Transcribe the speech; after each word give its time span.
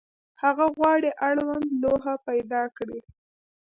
هغه 0.41 0.65
غواړي 0.77 1.09
اړوند 1.27 1.67
لوحه 1.83 2.13
پیدا 2.27 2.61
کړي. 2.77 2.99